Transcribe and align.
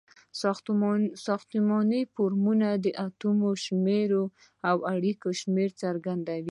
ساختمانی 1.31 2.01
فورمول 2.13 2.61
د 2.85 2.87
اتومونو 3.05 3.61
شمیر 3.65 4.09
او 4.69 4.77
د 4.81 4.85
اړیکو 4.93 5.27
شمیر 5.41 5.69
څرګندوي. 5.81 6.39